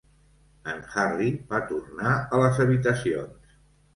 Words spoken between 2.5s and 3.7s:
habitacions.